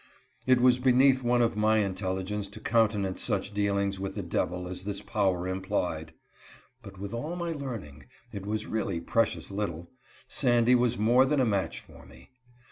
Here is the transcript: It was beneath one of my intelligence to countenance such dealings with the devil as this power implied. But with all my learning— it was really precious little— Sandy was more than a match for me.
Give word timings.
It 0.47 0.59
was 0.59 0.79
beneath 0.79 1.21
one 1.21 1.43
of 1.43 1.55
my 1.55 1.77
intelligence 1.77 2.49
to 2.49 2.59
countenance 2.59 3.21
such 3.21 3.53
dealings 3.53 3.99
with 3.99 4.15
the 4.15 4.23
devil 4.23 4.67
as 4.67 4.81
this 4.83 4.99
power 5.03 5.47
implied. 5.47 6.11
But 6.81 6.97
with 6.97 7.13
all 7.13 7.35
my 7.35 7.51
learning— 7.51 8.05
it 8.33 8.43
was 8.43 8.65
really 8.65 8.99
precious 8.99 9.51
little— 9.51 9.91
Sandy 10.27 10.73
was 10.73 10.97
more 10.97 11.23
than 11.23 11.39
a 11.39 11.45
match 11.45 11.81
for 11.81 12.07
me. 12.07 12.31